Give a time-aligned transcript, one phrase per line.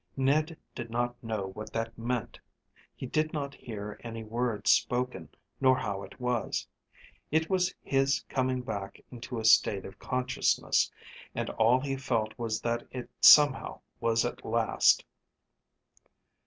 [0.17, 2.39] Ned did not know what that meant.
[2.95, 6.65] He did not hear any words spoken nor how it was.
[7.29, 10.89] It was his coming back into a state of consciousness,
[11.35, 15.05] and all he felt was that it somehow was at last.